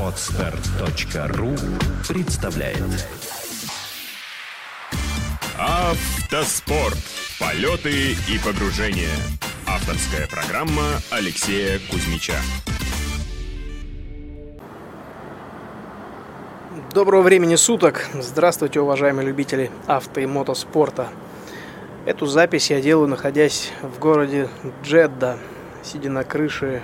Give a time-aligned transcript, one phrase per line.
[0.00, 1.54] Отстар.ру
[2.08, 3.06] представляет
[5.58, 6.96] Автоспорт.
[7.38, 9.14] Полеты и погружения.
[9.66, 12.36] Авторская программа Алексея Кузьмича.
[16.94, 18.08] Доброго времени суток!
[18.14, 21.08] Здравствуйте, уважаемые любители авто и мотоспорта.
[22.06, 24.48] Эту запись я делаю, находясь в городе
[24.82, 25.38] Джедда,
[25.82, 26.82] сидя на крыше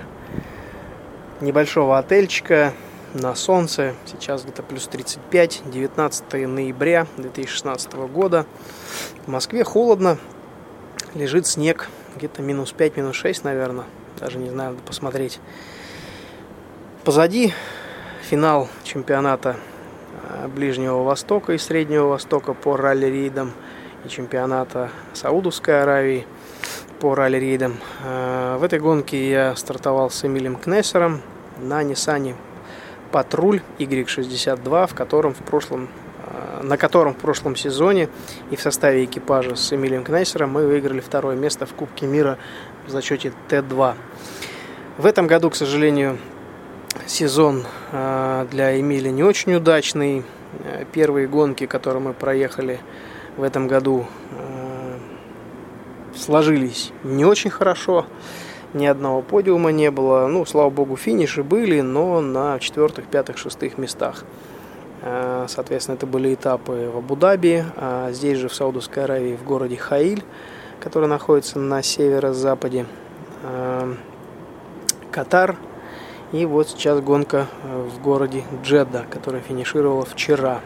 [1.41, 2.73] небольшого отельчика
[3.15, 3.95] на солнце.
[4.07, 8.47] Сейчас где-то плюс 35, 19 ноября 2016 года.
[9.27, 10.19] В Москве холодно,
[11.15, 13.85] лежит снег, где-то минус 5, минус 6, наверное.
[14.19, 15.41] Даже не знаю, надо посмотреть.
[17.05, 17.53] Позади
[18.23, 19.57] финал чемпионата
[20.29, 23.53] э, Ближнего Востока и Среднего Востока по ралли-рейдам
[24.05, 26.27] и чемпионата Саудовской Аравии
[27.01, 27.77] по ралли-рейдам.
[28.05, 31.21] Э, в этой гонке я стартовал с Эмилем Кнессером
[31.59, 32.35] на Ниссане
[33.13, 35.89] Патруль Y62, в котором в прошлом,
[36.27, 38.09] э, на котором в прошлом сезоне
[38.51, 42.39] и в составе экипажа с Эмилием Кнессером мы выиграли второе место в Кубке мира
[42.87, 43.95] в зачете Т2.
[44.99, 46.19] В этом году, к сожалению,
[47.07, 50.25] сезон э, для Эмили не очень удачный.
[50.93, 52.81] Первые гонки, которые мы проехали
[53.37, 54.07] в этом году,
[56.17, 58.07] сложились не очень хорошо.
[58.75, 60.27] Ни одного подиума не было.
[60.27, 64.25] Ну, слава богу, финиши были, но на четвертых, пятых, шестых местах.
[65.03, 69.77] Э, соответственно, это были этапы в Абу-Даби, а здесь же в Саудовской Аравии, в городе
[69.77, 70.25] Хаиль,
[70.81, 72.87] который находится на северо-западе,
[73.43, 73.95] э,
[75.13, 75.57] Катар.
[76.33, 80.61] И вот сейчас гонка э, в городе Джедда, которая финишировала вчера.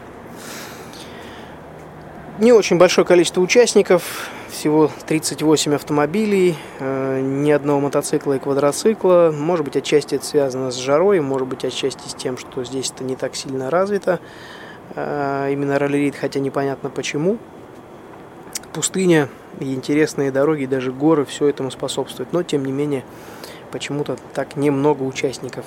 [2.39, 4.29] Не очень большое количество участников,
[4.61, 9.33] всего 38 автомобилей, э, ни одного мотоцикла и квадроцикла.
[9.35, 13.03] Может быть, отчасти это связано с жарой, может быть, отчасти с тем, что здесь это
[13.03, 14.19] не так сильно развито.
[14.93, 17.39] Э, именно ралли хотя непонятно почему.
[18.71, 19.29] Пустыня
[19.59, 22.31] и интересные дороги, даже горы, все этому способствует.
[22.31, 23.03] Но, тем не менее,
[23.71, 25.65] почему-то так немного участников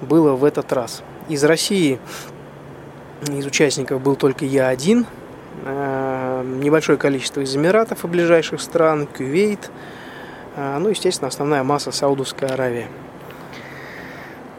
[0.00, 1.02] было в этот раз.
[1.28, 2.00] Из России
[3.28, 5.04] из участников был только я один–
[5.64, 9.70] небольшое количество из Эмиратов и ближайших стран, Кувейт,
[10.56, 12.88] э, ну, естественно, основная масса Саудовская Аравия.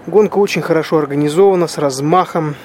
[0.07, 2.55] Гонка очень хорошо организована, с размахом.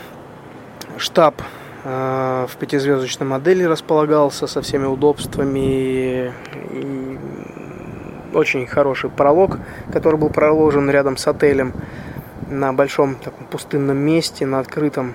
[0.96, 1.40] Штаб
[1.84, 6.32] э, в пятизвездочной модели располагался со всеми удобствами.
[6.72, 7.18] И
[8.34, 9.58] очень хороший пролог,
[9.92, 11.74] который был проложен рядом с отелем
[12.48, 15.14] на большом таком пустынном месте, на открытом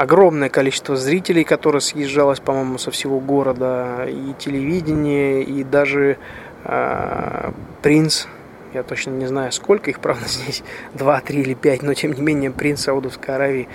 [0.00, 6.16] огромное количество зрителей, которое съезжалось, по-моему, со всего города, и телевидение, и даже
[6.64, 7.52] э,
[7.82, 8.24] принц,
[8.72, 10.62] я точно не знаю, сколько их, правда, здесь,
[10.94, 13.68] два, три или пять, но тем не менее принц Саудовской Аравии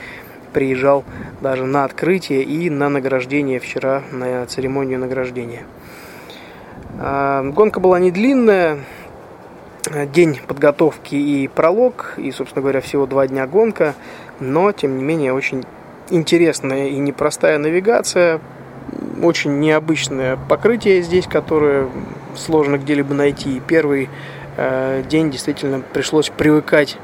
[0.51, 1.03] приезжал
[1.41, 5.67] даже на открытие и на награждение вчера, на церемонию награждения.
[6.99, 8.79] Э, гонка была не длинная,
[10.11, 13.93] день подготовки и пролог, и, собственно говоря, всего два дня гонка,
[14.39, 15.63] но, тем не менее, очень
[16.09, 18.39] интересная и непростая навигация,
[19.21, 21.89] очень необычное покрытие здесь, которое
[22.35, 23.61] сложно где-либо найти.
[23.65, 24.09] Первый
[24.57, 26.97] э, день действительно пришлось привыкать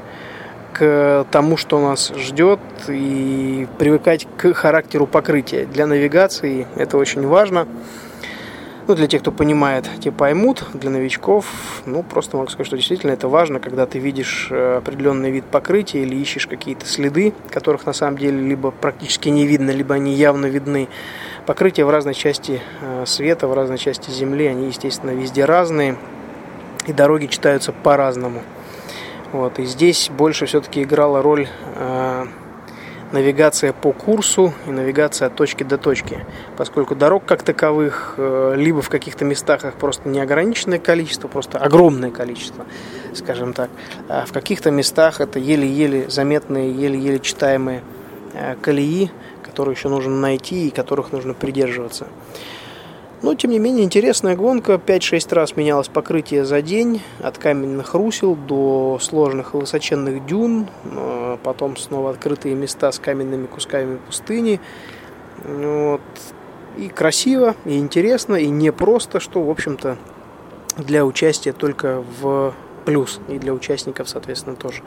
[0.72, 5.66] к тому, что нас ждет, и привыкать к характеру покрытия.
[5.66, 7.66] Для навигации это очень важно.
[8.92, 10.66] Ну, для тех, кто понимает, те поймут.
[10.74, 11.46] Для новичков,
[11.86, 16.02] ну, просто могу сказать, что действительно это важно, когда ты видишь э, определенный вид покрытия
[16.02, 20.44] или ищешь какие-то следы, которых на самом деле либо практически не видно, либо они явно
[20.44, 20.90] видны.
[21.46, 25.96] Покрытия в разной части э, света, в разной части Земли, они, естественно, везде разные,
[26.86, 28.42] и дороги читаются по-разному.
[29.32, 32.26] Вот, и здесь больше все-таки играла роль э,
[33.12, 36.24] навигация по курсу и навигация от точки до точки,
[36.56, 42.10] поскольку дорог как таковых э, либо в каких-то местах их просто неограниченное количество, просто огромное
[42.10, 42.66] количество,
[43.14, 43.70] скажем так,
[44.08, 47.82] а в каких-то местах это еле-еле заметные, еле-еле читаемые
[48.32, 49.10] э, колеи,
[49.42, 52.06] которые еще нужно найти и которых нужно придерживаться.
[53.22, 54.74] Но, тем не менее, интересная гонка.
[54.74, 57.00] 5-6 раз менялось покрытие за день.
[57.20, 60.66] От каменных русел до сложных и высоченных дюн.
[60.84, 64.60] Э, потом снова открытые места с каменными кусками пустыни.
[65.44, 66.00] Вот.
[66.76, 69.98] И красиво, и интересно, и не просто, что, в общем-то,
[70.78, 72.54] для участия только в
[72.84, 73.20] плюс.
[73.28, 74.82] И для участников, соответственно, тоже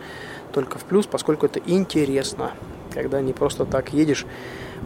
[0.55, 2.51] только в плюс, поскольку это интересно.
[2.93, 4.25] Когда не просто так едешь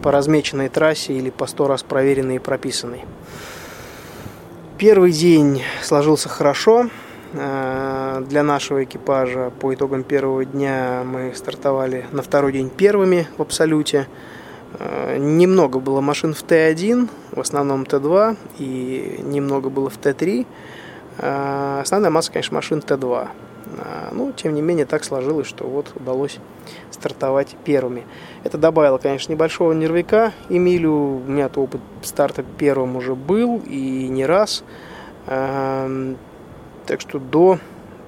[0.02, 3.04] по размеченной трассе или по сто раз проверенной и прописанной.
[4.78, 6.90] Первый день сложился хорошо.
[7.34, 13.42] Э, для нашего экипажа по итогам первого дня мы стартовали на второй день первыми в
[13.42, 14.08] абсолюте.
[14.76, 20.46] Э, немного было машин в Т1, в основном Т2, и немного было в Т3.
[21.18, 23.28] Э, основная масса, конечно, машин Т2.
[24.12, 26.38] Ну, тем не менее, так сложилось, что вот удалось
[26.90, 28.06] стартовать первыми.
[28.44, 30.92] Это добавило, конечно, небольшого нервика Эмилю.
[30.92, 34.64] У меня-то опыт старта первым уже был и не раз.
[35.26, 37.58] Так что до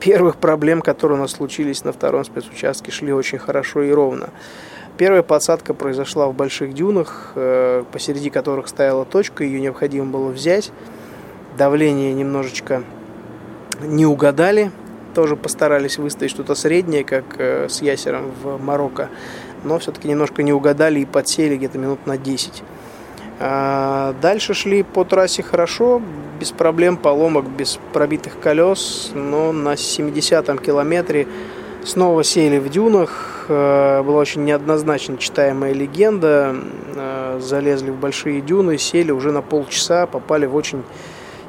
[0.00, 4.30] первых проблем, которые у нас случились на втором спецучастке, шли очень хорошо и ровно.
[4.98, 10.70] Первая подсадка произошла в больших дюнах, э, посреди которых стояла точка, ее необходимо было взять.
[11.56, 12.82] Давление немножечко
[13.80, 14.70] не угадали,
[15.14, 19.08] тоже постарались выставить что-то среднее, как э, с ясером в Марокко,
[19.64, 22.62] но все-таки немножко не угадали и подсели где-то минут на 10.
[23.44, 26.00] А, дальше шли по трассе хорошо,
[26.38, 31.26] без проблем, поломок, без пробитых колес, но на 70-м километре
[31.84, 33.46] снова сели в дюнах.
[33.48, 36.54] Э, была очень неоднозначно читаемая легенда.
[36.94, 40.82] Э, залезли в большие дюны, сели уже на полчаса, попали в очень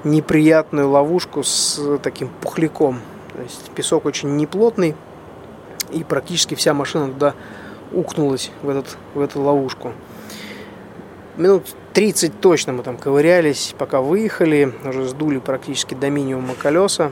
[0.04, 3.00] неприятную ловушку с таким пухляком.
[3.33, 4.95] То есть песок очень неплотный,
[5.91, 7.33] и практически вся машина туда
[7.91, 9.94] укнулась в, этот, в эту ловушку.
[11.38, 17.12] Минут 30 точно мы там ковырялись, пока выехали, уже сдули практически до минимума колеса.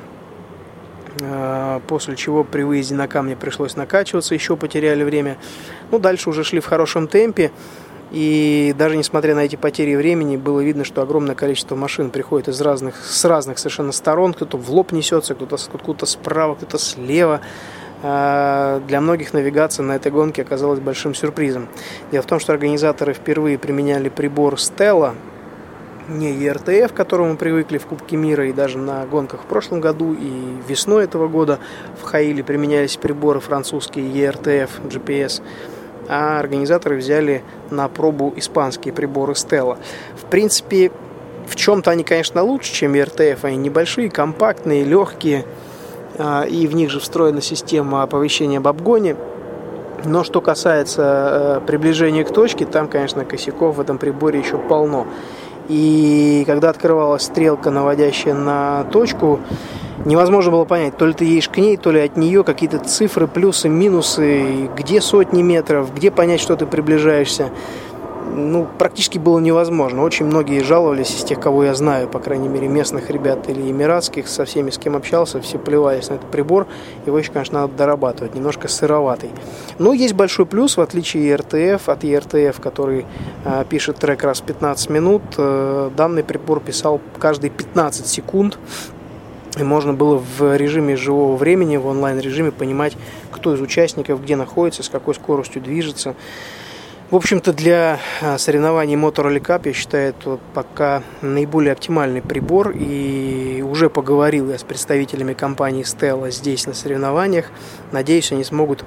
[1.22, 5.38] А, после чего при выезде на камни пришлось накачиваться, еще потеряли время.
[5.92, 7.52] Ну, дальше уже шли в хорошем темпе.
[8.12, 12.60] И даже несмотря на эти потери времени, было видно, что огромное количество машин приходит из
[12.60, 14.34] разных, с разных совершенно сторон.
[14.34, 17.40] Кто-то в лоб несется, кто-то откуда-то справа, кто-то слева.
[18.04, 21.70] А, для многих навигация на этой гонке оказалась большим сюрпризом.
[22.12, 25.14] Дело в том, что организаторы впервые применяли прибор Stella,
[26.10, 30.14] не ERTF, к которому привыкли в Кубке мира и даже на гонках в прошлом году
[30.14, 31.60] и весной этого года
[32.02, 35.42] в Хаиле применялись приборы французские ERTF, GPS
[36.12, 39.78] а организаторы взяли на пробу испанские приборы Stella.
[40.16, 40.92] В принципе,
[41.48, 43.40] в чем-то они, конечно, лучше, чем RTF.
[43.44, 45.46] Они небольшие, компактные, легкие,
[46.18, 49.16] а, и в них же встроена система оповещения об обгоне.
[50.04, 55.08] Но что касается э, приближения к точке, там, конечно, косяков в этом приборе еще полно.
[55.70, 59.40] И когда открывалась стрелка, наводящая на точку,
[60.06, 63.28] невозможно было понять, то ли ты едешь к ней, то ли от нее какие-то цифры,
[63.28, 67.50] плюсы, минусы, где сотни метров, где понять, что ты приближаешься.
[68.34, 70.04] Ну, практически было невозможно.
[70.04, 74.30] Очень многие жаловались из тех, кого я знаю, по крайней мере, местных ребят или эмиратских,
[74.30, 76.68] со всеми, с кем общался, все плевались на этот прибор.
[77.06, 79.32] Его еще, конечно, надо дорабатывать, немножко сыроватый.
[79.80, 83.06] Но есть большой плюс, в отличие от ERTF, от ERTF, который
[83.44, 88.58] э, пишет трек раз в 15 минут, э, данный прибор писал каждые 15 секунд,
[89.58, 92.96] и можно было в режиме живого времени, в онлайн-режиме понимать,
[93.32, 96.16] кто из участников где находится, с какой скоростью движется.
[97.10, 102.72] В общем-то, для а, соревнований Motor Rally Cup, я считаю, это пока наиболее оптимальный прибор.
[102.74, 107.48] И уже поговорил я с представителями компании Stella здесь на соревнованиях.
[107.92, 108.86] Надеюсь, они смогут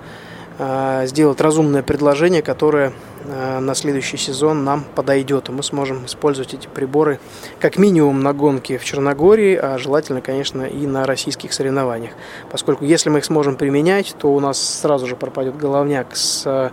[0.58, 2.92] сделать разумное предложение, которое
[3.26, 7.18] а, на следующий сезон нам подойдет, и мы сможем использовать эти приборы
[7.58, 12.12] как минимум на гонке в Черногории, а желательно, конечно, и на российских соревнованиях.
[12.50, 16.70] Поскольку если мы их сможем применять, то у нас сразу же пропадет головняк с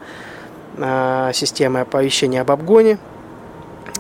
[0.78, 2.98] а, системой оповещения об обгоне,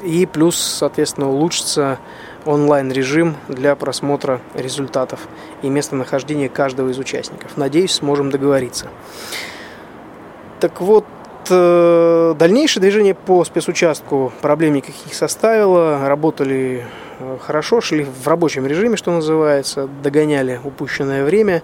[0.03, 1.99] и плюс, соответственно, улучшится
[2.45, 5.27] онлайн-режим для просмотра результатов
[5.61, 7.55] и местонахождения каждого из участников.
[7.55, 8.89] Надеюсь, сможем договориться.
[10.61, 11.05] Так вот,
[11.49, 16.07] э, дальнейшее движение по спецучастку проблем никаких не составило.
[16.07, 16.85] Работали
[17.17, 21.63] э, хорошо, шли в рабочем режиме, что называется, догоняли упущенное время.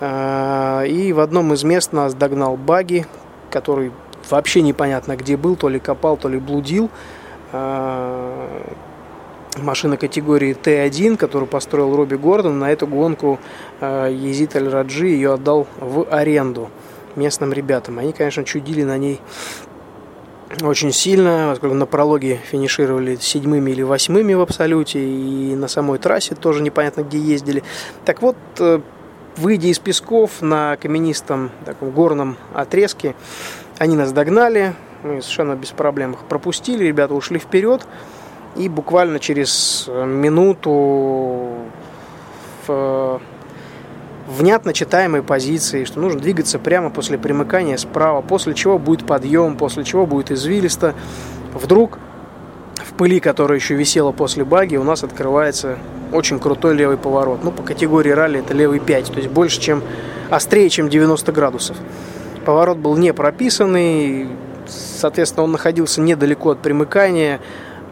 [0.00, 3.06] Э, и в одном из мест нас догнал баги,
[3.50, 3.90] который
[4.28, 6.90] вообще непонятно где был, то ли копал, то ли блудил.
[9.56, 13.40] Машина категории Т1, которую построил Робби Гордон, на эту гонку
[13.80, 16.68] Езид Аль-Раджи ее отдал в аренду
[17.16, 17.98] местным ребятам.
[17.98, 19.20] Они, конечно, чудили на ней
[20.62, 26.34] очень сильно, поскольку на прологе финишировали седьмыми или восьмыми в абсолюте, и на самой трассе
[26.34, 27.62] тоже непонятно где ездили.
[28.04, 28.80] Так вот, э,
[29.36, 33.14] выйдя из песков на каменистом таком горном отрезке,
[33.78, 37.86] они нас догнали, мы совершенно без проблем их пропустили, ребята ушли вперед,
[38.56, 41.54] и буквально через минуту
[42.66, 43.20] в
[44.30, 49.84] внятно читаемой позиции, что нужно двигаться прямо после примыкания справа, после чего будет подъем, после
[49.84, 50.94] чего будет извилисто.
[51.52, 51.98] Вдруг
[52.76, 55.78] в пыли, которая еще висела после баги, у нас открывается
[56.12, 57.42] очень крутой левый поворот.
[57.42, 59.82] Ну, по категории ралли это левый 5, то есть больше, чем
[60.30, 61.76] острее, чем 90 градусов.
[62.44, 64.28] Поворот был не прописанный,
[64.66, 67.40] соответственно, он находился недалеко от примыкания.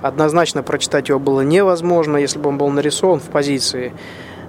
[0.03, 3.93] Однозначно прочитать его было невозможно, если бы он был нарисован в позиции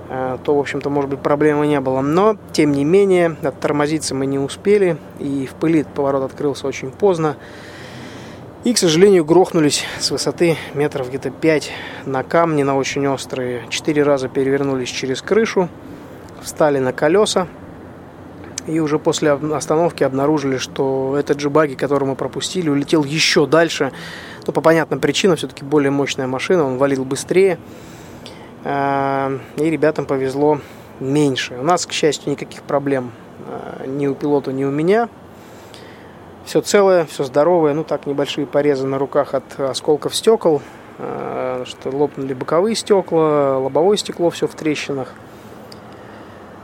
[0.10, 2.02] то, в общем-то, может быть, проблемы не было.
[2.02, 7.38] Но, тем не менее, оттормозиться мы не успели, и в пыли поворот открылся очень поздно.
[8.64, 11.72] И, к сожалению, грохнулись с высоты метров где-то 5
[12.06, 13.66] на камни, на очень острые.
[13.70, 15.70] Четыре раза перевернулись через крышу,
[16.42, 17.48] встали на колеса.
[18.68, 23.92] И уже после остановки обнаружили, что этот же баги, который мы пропустили, улетел еще дальше.
[24.46, 27.60] Ну, по понятным причинам, все-таки более мощная машина, он валил быстрее.
[28.64, 30.60] А, и ребятам повезло
[31.00, 31.56] меньше.
[31.60, 33.12] У нас, к счастью, никаких проблем
[33.48, 35.10] а, ни у пилота, ни у меня–
[36.50, 37.76] все целое, все здоровое.
[37.76, 40.64] Ну так, небольшие порезы на руках от осколков стекол.
[40.98, 45.14] Э, что лопнули боковые стекла, лобовое стекло все в трещинах.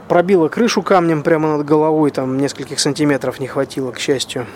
[0.08, 4.48] Пробило крышу камнем прямо над головой, там нескольких сантиметров не хватило, к счастью.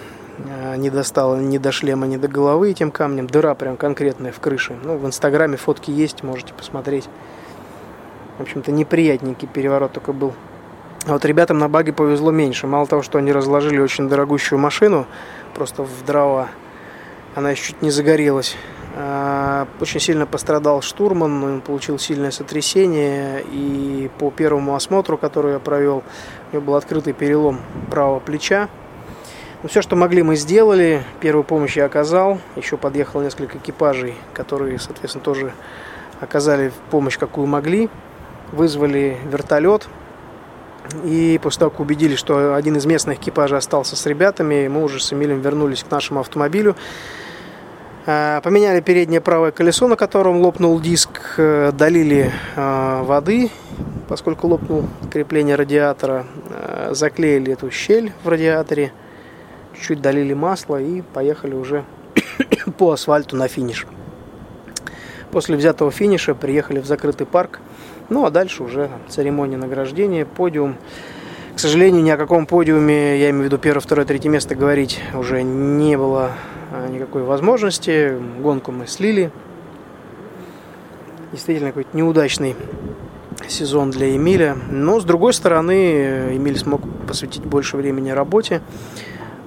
[0.79, 3.27] Не достало ни до шлема, ни до головы этим камнем.
[3.27, 4.77] Дыра прям конкретная в крыше.
[4.81, 7.09] Ну, в инстаграме фотки есть, можете посмотреть.
[8.37, 10.33] В общем-то, неприятненький переворот только был.
[11.05, 12.65] А вот ребятам на баге повезло меньше.
[12.65, 15.05] Мало того, что они разложили очень дорогущую машину,
[15.53, 16.47] просто в дрова,
[17.35, 18.55] она еще чуть не загорелась.
[18.95, 25.59] А, очень сильно пострадал штурман, он получил сильное сотрясение, и по первому осмотру, который я
[25.59, 26.03] провел,
[26.51, 27.59] у него был открытый перелом
[27.91, 28.69] правого плеча.
[29.61, 31.03] Ну, все, что могли, мы сделали.
[31.19, 32.39] Первую помощь я оказал.
[32.55, 35.51] Еще подъехало несколько экипажей, которые, соответственно, тоже
[36.21, 37.89] оказали помощь, какую могли.
[38.51, 39.87] Вызвали вертолет,
[41.03, 44.99] и после того, как убедились, что один из местных экипажей остался с ребятами, мы уже
[44.99, 46.75] с Эмилем вернулись к нашему автомобилю.
[48.05, 53.51] А, поменяли переднее правое колесо, на котором лопнул диск, э, долили а, воды,
[54.07, 58.91] поскольку лопнул крепление радиатора, а, заклеили эту щель в радиаторе,
[59.79, 61.85] чуть-чуть долили масло и поехали уже
[62.77, 63.87] по асфальту на финиш.
[65.31, 67.59] После взятого финиша приехали в закрытый парк,
[68.09, 70.75] ну, а дальше уже церемония награждения, подиум.
[71.55, 74.99] К сожалению, ни о каком подиуме, я имею в виду первое, второе, третье место, говорить
[75.13, 76.31] уже не было
[76.71, 78.17] а, никакой возможности.
[78.39, 79.31] Гонку мы слили.
[81.31, 82.55] Действительно, какой-то неудачный
[83.47, 84.57] сезон для Эмиля.
[84.69, 88.61] Но, с другой стороны, Эмиль смог посвятить больше времени работе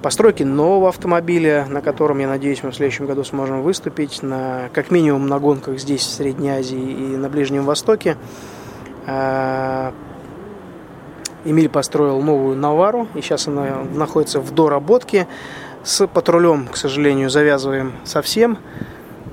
[0.03, 4.91] постройки нового автомобиля, на котором, я надеюсь, мы в следующем году сможем выступить, на, как
[4.91, 8.17] минимум на гонках здесь, в Средней Азии и на Ближнем Востоке.
[9.07, 9.93] А,
[11.45, 15.27] Эмиль построил новую Навару, и сейчас она находится в доработке.
[15.83, 18.57] С патрулем, к сожалению, завязываем совсем.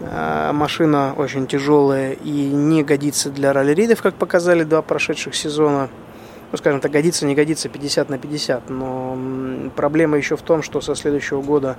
[0.03, 5.89] А, машина очень тяжелая и не годится для ралли-рейдов, как показали два прошедших сезона
[6.53, 8.71] ну, скажем так, годится, не годится 50 на 50.
[8.71, 9.19] Но
[9.77, 11.77] проблема еще в том, что со следующего года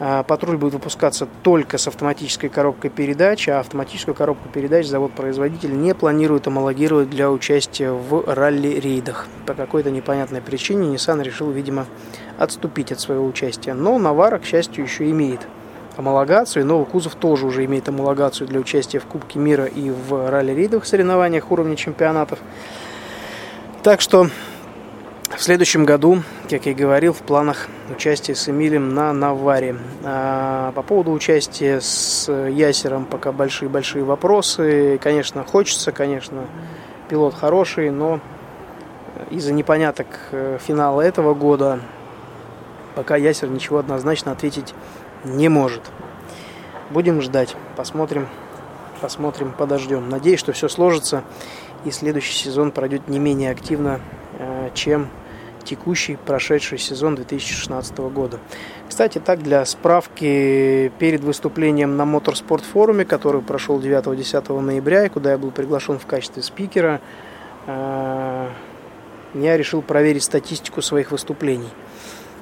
[0.00, 5.94] а, патруль будет выпускаться только с автоматической коробкой передач, а автоматическую коробку передач завод-производитель не
[5.94, 9.28] планирует homологировать для участия в ралли-рейдах.
[9.46, 11.86] По какой-то непонятной причине Nissan решил, видимо,
[12.38, 13.74] отступить от своего участия.
[13.74, 15.40] Но Навара, к счастью, еще имеет
[15.96, 20.28] homологацию, и новый кузов тоже уже имеет homологацию для участия в Кубке мира и в
[20.28, 22.40] ралли-рейдовых соревнованиях уровня чемпионатов.
[23.84, 24.28] Так что
[25.36, 29.76] в следующем году, как я и говорил, в планах участия с Эмилем на Наваре.
[30.02, 34.98] А по поводу участия с Ясером пока большие-большие вопросы.
[35.02, 36.46] Конечно, хочется, конечно,
[37.10, 38.20] пилот хороший, но
[39.28, 41.78] из-за непоняток э, финала этого года
[42.94, 44.72] пока Ясер ничего однозначно ответить
[45.24, 45.82] не может.
[46.88, 48.28] Будем ждать, посмотрим,
[49.00, 50.08] посмотрим, подождем.
[50.08, 51.24] Надеюсь, что все сложится
[51.84, 54.00] и следующий сезон пройдет не менее активно,
[54.38, 55.08] э, чем
[55.64, 58.38] текущий прошедший сезон 2016 года.
[58.88, 65.32] Кстати, так для справки, перед выступлением на Моторспорт форуме, который прошел 9-10 ноября, и куда
[65.32, 67.00] я был приглашен в качестве спикера,
[67.66, 68.48] э,
[69.34, 71.70] я решил проверить статистику своих выступлений.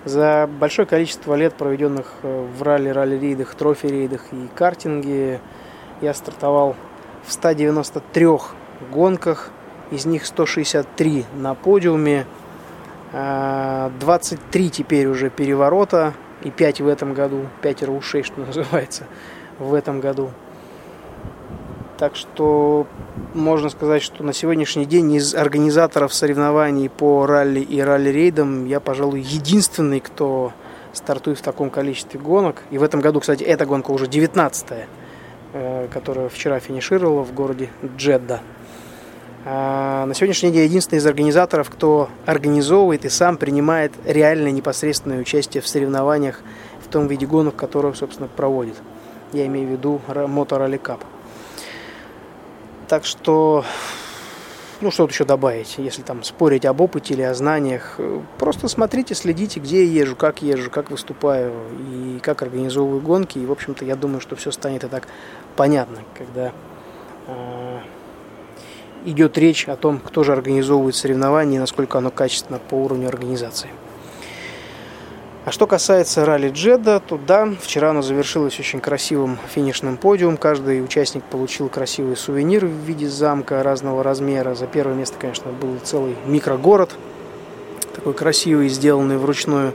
[0.04, 5.40] За большое количество лет, проведенных э, в ралли, ралли-рейдах, трофи-рейдах и картинге,
[6.02, 6.76] я стартовал
[7.24, 8.28] в 193
[8.92, 9.50] гонках.
[9.90, 12.26] Из них 163 на подиуме.
[13.12, 16.14] 23 а, теперь уже переворота.
[16.42, 17.46] И 5 в этом году.
[17.62, 19.04] 5 ушей, что называется,
[19.58, 20.30] в этом году.
[21.98, 22.88] Так что
[23.32, 29.20] можно сказать, что на сегодняшний день из организаторов соревнований по ралли и ралли-рейдам я, пожалуй,
[29.20, 30.52] единственный, кто
[30.92, 32.62] стартует в таком количестве гонок.
[32.72, 34.78] И в этом году, кстати, эта гонка уже 19-я.
[34.78, 35.01] э,
[35.92, 38.40] которая вчера финишировала в городе Джедда.
[39.44, 45.62] А, на сегодняшний день единственный из организаторов, кто организовывает и сам принимает реальное непосредственное участие
[45.62, 46.40] в соревнованиях
[46.80, 48.76] в том виде гонок, который, собственно, проводит.
[49.32, 51.00] Я имею в виду Motor.
[52.86, 53.64] Так что
[54.82, 57.98] ну, что тут еще добавить, если там спорить об опыте или о знаниях.
[58.38, 61.52] Просто смотрите, следите, где я езжу, как езжу, как выступаю
[61.90, 63.38] и как организовываю гонки.
[63.38, 65.06] И, в общем-то, я думаю, что все станет и так
[65.56, 66.52] понятно, когда
[67.28, 67.78] э,
[69.04, 73.70] идет речь о том, кто же организовывает соревнования и насколько оно качественно по уровню организации.
[75.44, 80.36] А что касается ралли Джеда, то да, вчера оно завершилось очень красивым финишным подиумом.
[80.36, 84.54] Каждый участник получил красивый сувенир в виде замка разного размера.
[84.54, 86.94] За первое место, конечно, был целый микрогород,
[87.92, 89.74] такой красивый, сделанный вручную.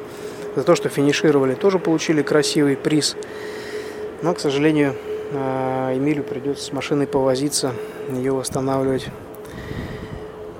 [0.56, 3.18] За то, что финишировали, тоже получили красивый приз.
[4.22, 4.96] Но, к сожалению,
[5.34, 7.74] а, Эмилю придется с машиной повозиться,
[8.10, 9.08] ее восстанавливать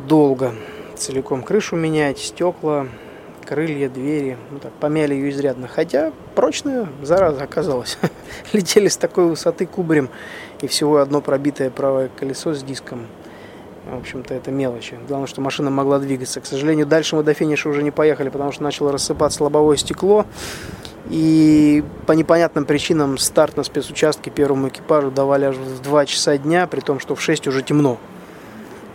[0.06, 0.54] долго.
[0.98, 2.88] Целиком крышу менять, стекла,
[3.48, 4.38] крылья, двери.
[4.52, 5.68] Ну, так, помяли ее изрядно.
[5.68, 7.98] Хотя прочная, зараза, оказалась.
[8.54, 10.10] Летели с такой высоты кубарем,
[10.62, 13.08] и всего одно пробитое правое колесо с диском.
[13.90, 15.00] В общем-то, это мелочи.
[15.08, 16.42] Главное, что машина могла двигаться.
[16.42, 20.26] К сожалению, дальше мы до финиша уже не поехали, потому что начало рассыпаться лобовое стекло.
[21.10, 26.68] И по непонятным причинам старт на спецучастке первому экипажу давали аж в 2 часа дня,
[26.68, 27.98] при том, что в 6 уже темно.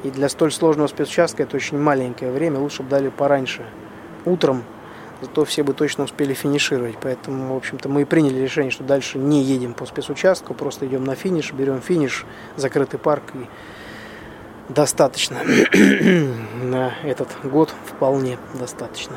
[0.04, 3.62] И для столь сложного спецучастка это очень маленькое время, лучше бы дали пораньше
[4.24, 4.64] утром,
[5.20, 6.96] зато все бы точно успели финишировать.
[7.00, 11.04] Поэтому, в общем-то, мы и приняли решение, что дальше не едем по спецучастку, просто идем
[11.04, 12.26] на финиш, берем финиш,
[12.56, 13.46] закрытый парк и
[14.72, 15.38] достаточно.
[16.62, 19.16] на этот год вполне достаточно.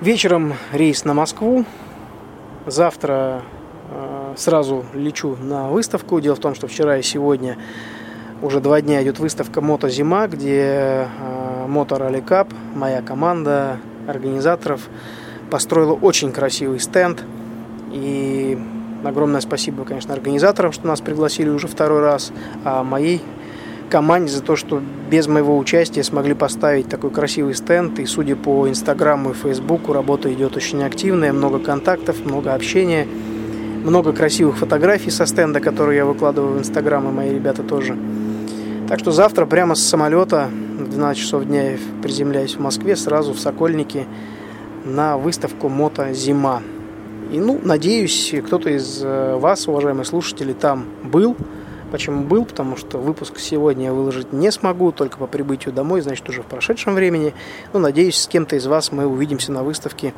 [0.00, 1.64] Вечером рейс на Москву.
[2.66, 3.42] Завтра
[3.90, 6.20] э, сразу лечу на выставку.
[6.20, 7.58] Дело в том, что вчера и сегодня
[8.42, 11.08] уже два дня идет выставка «Мото Зима», где
[11.66, 14.88] Motor Rally моя команда организаторов
[15.50, 17.22] построила очень красивый стенд.
[17.92, 18.58] И
[19.04, 22.32] огромное спасибо, конечно, организаторам, что нас пригласили уже второй раз,
[22.64, 23.22] а моей
[23.90, 27.98] команде за то, что без моего участия смогли поставить такой красивый стенд.
[28.00, 33.06] И судя по Инстаграму и Фейсбуку, работа идет очень активная, много контактов, много общения,
[33.84, 37.96] много красивых фотографий со стенда, которые я выкладываю в Инстаграм, и мои ребята тоже.
[38.88, 40.48] Так что завтра прямо с самолета
[40.94, 44.06] 12 часов дня я приземляюсь в Москве, сразу в Сокольники
[44.84, 46.62] на выставку «Мото Зима».
[47.32, 51.36] И, ну, надеюсь, кто-то из э, вас, уважаемые слушатели, там был.
[51.90, 52.44] Почему был?
[52.44, 56.46] Потому что выпуск сегодня я выложить не смогу, только по прибытию домой, значит, уже в
[56.46, 57.34] прошедшем времени.
[57.72, 60.14] Ну, надеюсь, с кем-то из вас мы увидимся на выставке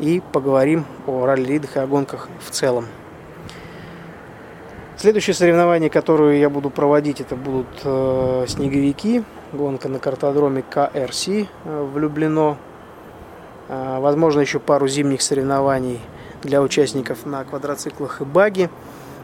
[0.00, 2.86] и поговорим о ралли-ридах и о гонках в целом.
[4.96, 9.22] Следующее соревнование, которое я буду проводить, это будут э, снеговики.
[9.52, 12.58] Гонка на картодроме КРС э, влюблено.
[13.68, 16.00] Э, возможно, еще пару зимних соревнований
[16.42, 18.70] для участников на квадроциклах и баги.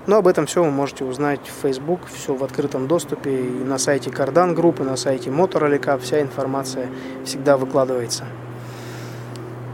[0.07, 3.79] Но об этом все вы можете узнать в Facebook, все в открытом доступе и на
[3.79, 5.99] сайте Кардан группы, на сайте Моторолика.
[5.99, 6.89] Вся информация
[7.25, 8.25] всегда выкладывается.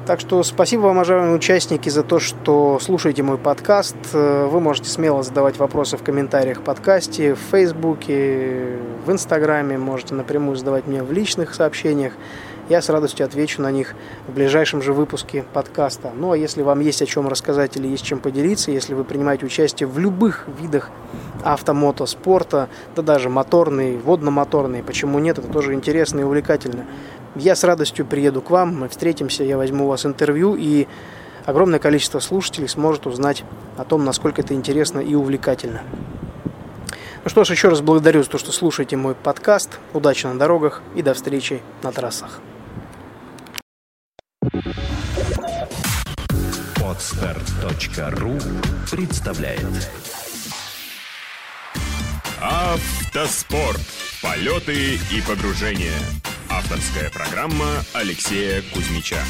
[0.06, 3.94] Так что спасибо вам, уважаемые участники, за то, что слушаете мой подкаст.
[4.12, 9.78] Вы можете смело задавать вопросы в комментариях в подкасте, в Фейсбуке, в Инстаграме.
[9.78, 12.14] Можете напрямую задавать мне в личных сообщениях.
[12.70, 13.96] Я с радостью отвечу на них
[14.28, 16.12] в ближайшем же выпуске подкаста.
[16.14, 19.44] Ну а если вам есть о чем рассказать или есть чем поделиться, если вы принимаете
[19.44, 20.88] участие в любых видах
[21.42, 26.86] автомотоспорта, да даже моторные, водно-моторные, почему нет, это тоже интересно и увлекательно.
[27.34, 30.86] Я с радостью приеду к вам, мы встретимся, я возьму у вас интервью, и
[31.46, 33.42] огромное количество слушателей сможет узнать
[33.78, 35.82] о том, насколько это интересно и увлекательно.
[37.24, 39.80] Ну что ж, еще раз благодарю за то, что слушаете мой подкаст.
[39.92, 42.38] Удачи на дорогах и до встречи на трассах.
[46.76, 48.38] Подстар.ру
[48.90, 49.88] представляет
[52.40, 53.80] Автоспорт.
[54.22, 55.98] Полеты и погружения.
[56.50, 59.22] Авторская программа Алексея Кузьмича.